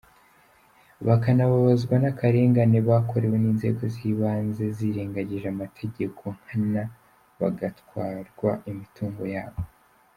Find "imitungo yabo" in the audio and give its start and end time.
8.71-9.61